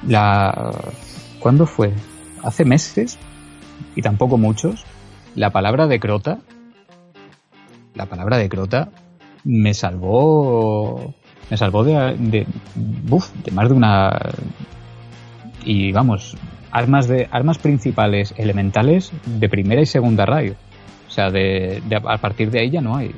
[0.06, 0.72] la.
[1.38, 1.90] ¿Cuándo fue?
[2.42, 3.18] Hace meses,
[3.96, 4.84] y tampoco muchos,
[5.34, 6.38] la palabra de crota.
[7.94, 8.90] La palabra de crota
[9.44, 11.12] me salvó.
[11.50, 12.16] Me salvó de.
[12.18, 14.18] de, buf, de más de una.
[15.64, 16.36] Y vamos,
[16.70, 20.54] armas de armas principales elementales de primera y segunda rayo.
[21.08, 23.12] O sea, de, de- a partir de ahí ya no hay.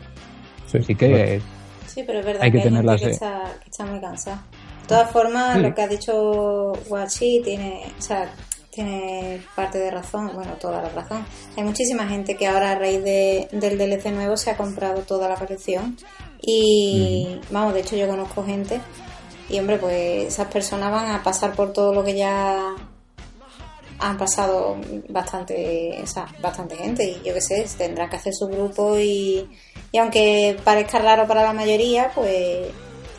[0.66, 1.40] Sí, Así que
[1.86, 4.00] Sí, pero es verdad Hay que, que hay gente tenerlas que está, que está muy
[4.00, 4.42] cansada.
[4.82, 5.62] De todas formas, Sí.
[5.62, 8.28] lo que ha dicho Guachi tiene, o sea,
[8.74, 11.24] tiene parte de razón, bueno, toda la razón.
[11.56, 15.28] Hay muchísima gente que ahora a raíz de, del DLC nuevo se ha comprado toda
[15.28, 15.96] la colección
[16.40, 18.80] y, vamos, de hecho yo conozco gente
[19.48, 22.74] y, hombre, pues esas personas van a pasar por todo lo que ya
[24.00, 24.76] han pasado
[25.08, 29.48] bastante, o sea, bastante gente y yo qué sé, tendrán que hacer su grupo y,
[29.92, 32.68] y aunque parezca raro para la mayoría, pues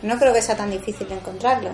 [0.02, 1.70] no creo que sea tan difícil de encontrarlo.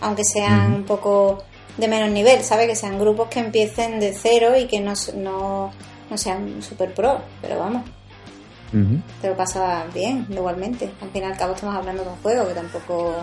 [0.00, 1.42] Aunque sean un poco
[1.78, 2.66] de menos nivel, ¿sabes?
[2.66, 5.70] Que sean grupos que empiecen de cero y que no, no,
[6.10, 7.84] no sean super pro, pero vamos,
[9.22, 10.90] te lo pasas bien igualmente.
[11.00, 13.14] Al fin y al cabo estamos hablando de un juego que tampoco...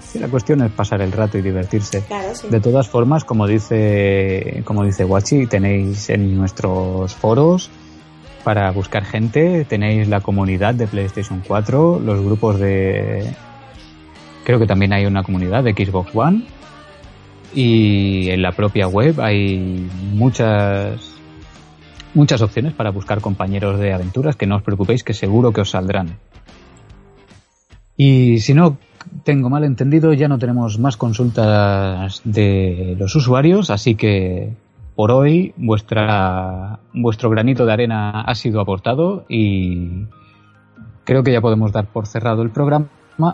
[0.00, 2.02] Sí, la cuestión es pasar el rato y divertirse.
[2.02, 2.48] Claro, sí.
[2.48, 7.70] De todas formas, como dice, como dice Guachi, tenéis en nuestros foros
[8.44, 13.32] para buscar gente, tenéis la comunidad de PlayStation 4, los grupos de...
[14.44, 16.44] Creo que también hay una comunidad de Xbox One
[17.54, 21.12] y en la propia web hay muchas
[22.14, 25.70] muchas opciones para buscar compañeros de aventuras que no os preocupéis que seguro que os
[25.70, 26.18] saldrán.
[27.96, 28.78] Y si no
[29.24, 34.54] tengo mal entendido, ya no tenemos más consultas de los usuarios, así que
[34.94, 40.06] por hoy vuestra, vuestro granito de arena ha sido aportado y
[41.04, 42.86] creo que ya podemos dar por cerrado el programa.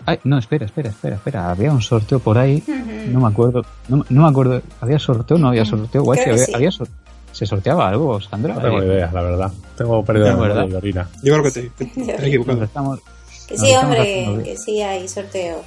[0.04, 1.50] Ay, no, espera, espera, espera, espera.
[1.50, 2.62] Había un sorteo por ahí.
[3.12, 3.62] No me acuerdo.
[3.88, 4.62] No, no me acuerdo.
[4.80, 6.02] ¿Había sorteo o no había sorteo?
[6.02, 6.52] Guay, había, sí.
[6.54, 6.88] había sor-
[7.32, 8.54] ¿Se sorteaba algo, Sandra?
[8.54, 9.52] No tengo Eh, idea, la verdad.
[9.76, 10.68] Tengo pérdida de memoria ¿verdad?
[10.70, 11.08] de orina.
[11.22, 11.86] Yo creo que te, te-
[12.16, 12.64] te equivocado.
[12.64, 13.00] estamos-
[13.46, 15.62] Que sí, hombre, que sí hay sorteo.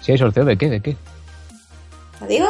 [0.00, 0.70] ¿Sí hay sorteo de qué?
[0.70, 0.96] ¿De qué?
[2.20, 2.46] ¿Lo digo?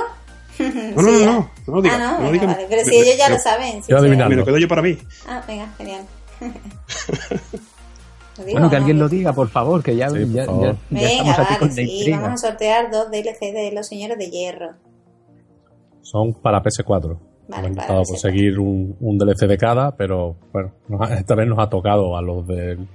[0.59, 0.69] No,
[1.03, 1.99] no, no, no, no lo digas.
[2.01, 2.67] Ah, no, no venga, vale.
[2.69, 3.83] Pero Me- si ellos ya me- lo saben.
[3.83, 4.31] si Yo se- adivinando.
[4.31, 4.99] Me lo quedo yo para mí.
[5.29, 6.05] Ah, venga, genial.
[8.39, 10.63] ¿Lo digo Bueno, que alguien lo diga, por favor, que ya, Sí, por ya, favor.
[10.63, 12.21] ya- ya Venga, estamos aquí vale, con la sí, intriga.
[12.21, 14.71] vamos a sortear dos DLC de Los Señores de Hierro.
[16.03, 17.19] Son para PS4.
[17.49, 18.09] Vale, Hemos intentado PS4.
[18.09, 22.17] conseguir un, un DLC de cada, pero bueno, nos ha- esta vez nos ha tocado
[22.17, 22.87] a los del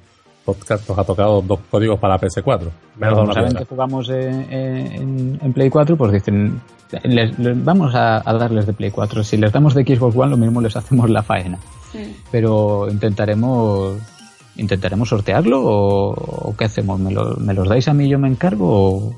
[0.46, 2.70] podcast, nos ha tocado dos códigos para PS4.
[2.98, 6.62] Me ha dado Como una saben que jugamos en, en- en Play 4, pues dicen,
[7.04, 9.24] les- les- vamos a, a darles de Play 4.
[9.24, 11.58] Si les damos de Xbox One, lo mismo les hacemos la faena.
[11.94, 11.98] Mm.
[12.32, 13.98] Pero intentaremos
[14.58, 17.00] intentaremos sortearlo o, qué hacemos.
[17.00, 18.68] ¿Me, lo- me los dais a mí y yo me encargo?
[18.70, 19.16] O...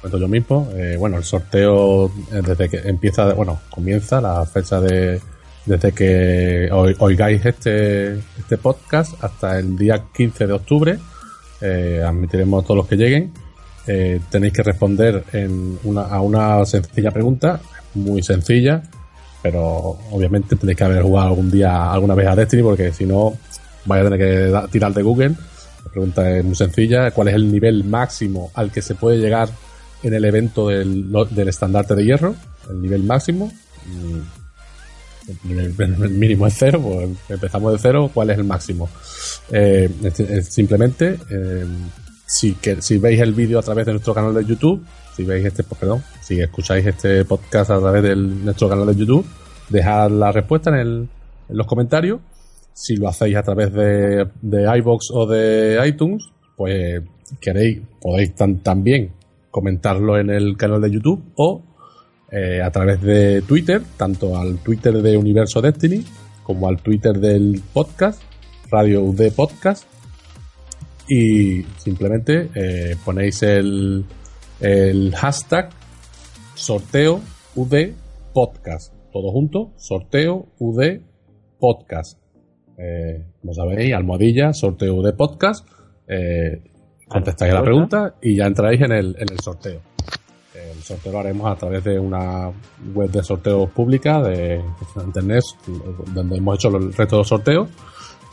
[0.00, 0.68] cuento yo mismo.
[0.74, 5.20] Eh, bueno, el sorteo eh, desde que empieza, bueno, comienza la fecha de
[5.66, 10.98] desde que oi- oigáis este este podcast hasta el día 15 de octubre.
[11.62, 13.32] Eh, admitiremos a todos los que lleguen.
[14.30, 17.60] Tenéis que responder en una, a una sencilla pregunta,
[17.94, 18.82] muy sencilla,
[19.42, 23.34] pero obviamente tenéis que haber jugado algún día, alguna vez a Destiny, porque si no,
[23.86, 25.34] vais a tener que tirar de Google.
[25.84, 29.48] La pregunta es muy sencilla, ¿cuál es el nivel máximo al que se puede llegar
[30.02, 32.34] en el evento del, del estandarte de hierro?
[32.70, 33.52] El nivel máximo.
[33.86, 38.88] Mm, El, mínimo es cero, pues empezamos de cero, ¿cuál es el máximo?
[39.50, 39.88] Eh,
[40.42, 41.66] simplemente, eh,
[42.26, 44.84] si, que, si veis el vídeo a través de nuestro canal de YouTube,
[45.16, 49.24] si veis este, perdón, si escucháis este podcast a través de nuestro canal de YouTube,
[49.68, 51.08] dejad la respuesta en, el,
[51.48, 52.20] en los comentarios.
[52.74, 57.02] Si lo hacéis a través de, de iBox o de iTunes, pues
[57.40, 59.12] queréis, podéis también
[59.50, 61.62] comentarlo en el canal de YouTube o
[62.32, 66.04] eh, a través de Twitter, tanto al Twitter de Universo Destiny
[66.42, 68.20] como al Twitter del podcast,
[68.70, 69.84] Radio UD Podcast.
[71.08, 74.04] Y simplemente eh, ponéis el,
[74.60, 75.70] el hashtag
[76.54, 77.20] sorteo
[77.54, 77.92] UD
[78.32, 78.92] Podcast.
[79.12, 81.00] Todo junto, sorteo UD
[81.60, 82.23] Podcast.
[82.78, 85.66] Eh, como sabéis, almohadilla, sorteo UD Podcast.
[86.08, 86.62] Eh,
[87.08, 89.80] contestáis la pregunta y ya entráis en el, en el sorteo.
[90.54, 92.50] El sorteo lo haremos a través de una
[92.94, 94.60] web de sorteos pública de
[95.04, 95.42] internet
[96.12, 97.68] donde hemos hecho el resto de los sorteos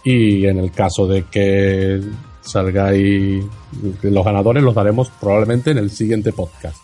[0.03, 2.01] y en el caso de que
[2.41, 3.45] salgáis.
[4.01, 6.77] Los ganadores los daremos probablemente en el siguiente podcast.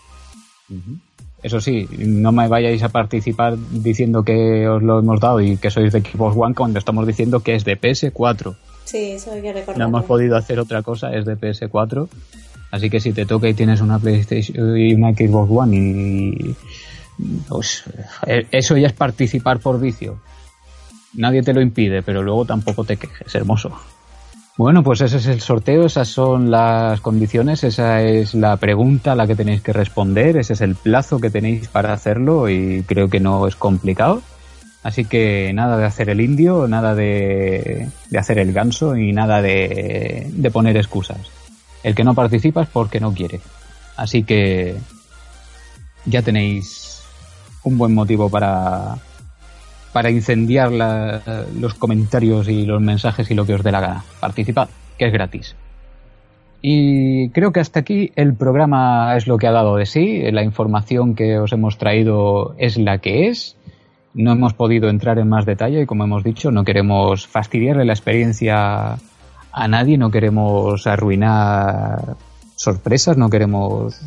[1.44, 5.70] Eso sí, no me vayáis a participar diciendo que os lo hemos dado y que
[5.70, 8.56] sois de Xbox One cuando estamos diciendo que es de PS4.
[8.86, 9.78] Sí, eso hay que recordar.
[9.78, 12.08] No hemos podido hacer otra cosa, es de PS4.
[12.72, 16.56] Así que si te toca y tienes una PlayStation y una Xbox One y
[17.48, 17.84] pues
[18.26, 20.20] eh, eso ya es participar por vicio.
[21.14, 23.78] Nadie te lo impide, pero luego tampoco te quejes, hermoso.
[24.58, 29.16] Bueno, pues ese es el sorteo, esas son las condiciones, esa es la pregunta a
[29.16, 33.08] la que tenéis que responder, ese es el plazo que tenéis para hacerlo y creo
[33.08, 34.24] que no es complicado.
[34.82, 37.88] Así que nada de hacer el indio, nada de,
[38.18, 41.20] hacer el ganso y nada de, de poner excusas.
[41.84, 43.39] El que no participa es porque no quiere.
[43.95, 44.76] Así que
[46.05, 47.03] ya tenéis
[47.64, 48.97] un buen motivo para,
[49.94, 54.04] para incendiar los comentarios y los mensajes y lo que os dé la gana.
[54.20, 55.56] Participad, que es gratis.
[56.62, 60.22] Y creo que hasta aquí el programa es lo que ha dado de sí.
[60.32, 63.56] La información que os hemos traído es la que es.
[64.14, 67.94] No hemos podido entrar en más detalle y como hemos dicho, no queremos fastidiarle la
[67.94, 68.98] experiencia
[69.52, 72.16] a nadie, no queremos arruinar
[72.56, 74.02] sorpresas, no queremos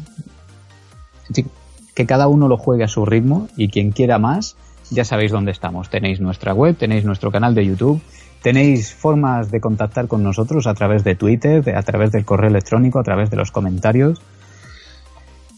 [1.95, 4.57] que cada uno lo juegue a su ritmo y quien quiera más,
[4.91, 5.88] ya sabéis dónde estamos.
[5.88, 8.01] Tenéis nuestra web, tenéis nuestro canal de YouTube,
[8.43, 12.99] tenéis formas de contactar con nosotros a través de Twitter, a través del correo electrónico,
[12.99, 14.20] a través de los comentarios.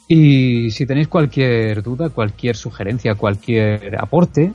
[0.09, 4.53] Y si tenéis cualquier duda, cualquier sugerencia, cualquier aporte,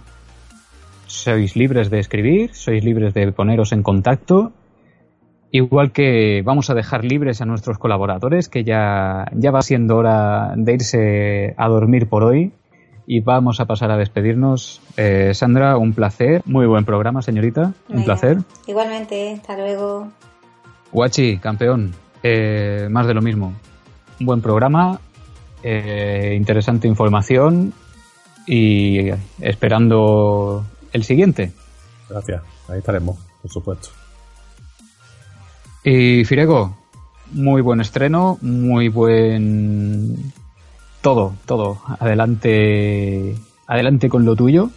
[1.07, 4.51] sois libres de escribir, sois libres de poneros en contacto.
[5.49, 10.53] Igual que vamos a dejar libres a nuestros colaboradores, que ya, ya va siendo hora
[10.55, 12.51] de irse a dormir por hoy
[13.09, 14.81] y vamos a pasar a despedirnos.
[14.97, 16.41] Eh, Sandra, un placer.
[16.45, 17.73] Muy buen programa, señorita.
[17.87, 18.39] Un placer.
[18.67, 20.09] Igualmente, hasta luego.
[20.91, 21.95] Guachi, campeón.
[22.21, 23.53] Eh, más de lo mismo.
[24.19, 24.99] Un buen programa,
[25.63, 27.73] eh, interesante información
[28.45, 31.53] y esperando el siguiente.
[32.09, 33.89] Gracias, ahí estaremos, por supuesto.
[35.83, 36.75] Y Firego,
[37.31, 40.33] muy buen estreno, muy buen
[41.07, 41.79] todo, todo.
[41.99, 43.33] Adelante,
[43.65, 44.71] adelante con lo tuyo,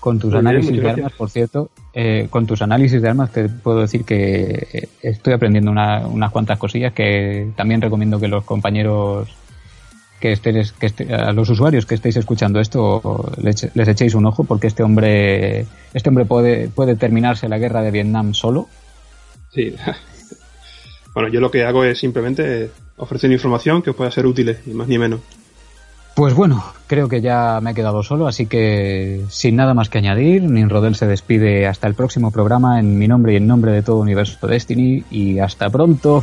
[0.00, 1.70] con tus análisis de armas, por cierto.
[1.94, 6.92] Eh, con tus análisis de armas te puedo decir que estoy aprendiendo unas cuantas cosillas
[6.94, 9.28] que también recomiendo que los compañeros
[10.18, 14.42] que estéis, que a los usuarios que estéis escuchando esto les, les, echéis un ojo
[14.42, 18.66] porque este hombre este hombre puede puede terminarse la guerra de Vietnam solo.
[19.52, 19.76] Sí.
[21.14, 24.74] bueno, yo lo que hago es simplemente ofrecer información que os pueda ser útil, ni
[24.74, 25.20] más ni menos.
[26.14, 29.98] Pues bueno, creo que ya me he quedado solo, así que sin nada más que
[29.98, 33.82] añadir, Ninrodel se despide hasta el próximo programa en mi nombre y en nombre de
[33.82, 36.22] todo Universo Destiny y hasta pronto.